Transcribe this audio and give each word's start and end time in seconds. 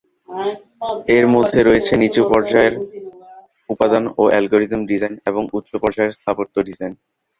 এর 1.17 1.25
মধ্যে 1.35 1.59
রয়েছে 1.61 1.93
নিচু-পর্যায়ের 2.01 2.73
উপাদান 3.69 4.03
ও 4.17 4.23
অ্যালগরিদম 4.31 4.81
ডিজাইন 4.91 5.13
এবং 5.29 5.43
উচ্চ 5.57 5.71
পর্যায়ের 5.83 6.15
স্থাপত্য 6.17 6.55
ডিজাইন। 6.67 6.93